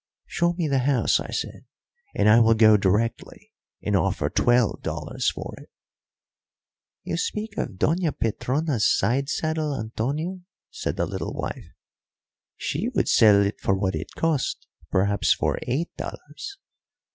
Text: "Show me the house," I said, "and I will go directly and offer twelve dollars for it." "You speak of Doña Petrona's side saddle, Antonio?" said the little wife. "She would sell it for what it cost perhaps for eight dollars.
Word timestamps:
"Show 0.25 0.53
me 0.53 0.67
the 0.67 0.79
house," 0.79 1.19
I 1.19 1.29
said, 1.29 1.65
"and 2.15 2.27
I 2.27 2.39
will 2.39 2.55
go 2.55 2.75
directly 2.75 3.51
and 3.83 3.95
offer 3.95 4.31
twelve 4.31 4.81
dollars 4.81 5.29
for 5.29 5.53
it." 5.59 5.69
"You 7.03 7.17
speak 7.17 7.55
of 7.55 7.73
Doña 7.73 8.09
Petrona's 8.17 8.87
side 8.91 9.29
saddle, 9.29 9.79
Antonio?" 9.79 10.41
said 10.71 10.95
the 10.95 11.05
little 11.05 11.33
wife. 11.35 11.67
"She 12.57 12.89
would 12.89 13.09
sell 13.09 13.45
it 13.45 13.61
for 13.61 13.75
what 13.75 13.93
it 13.93 14.15
cost 14.15 14.65
perhaps 14.89 15.35
for 15.35 15.59
eight 15.67 15.95
dollars. 15.97 16.57